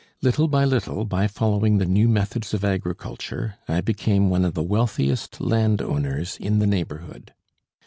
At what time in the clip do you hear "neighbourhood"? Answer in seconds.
6.65-7.35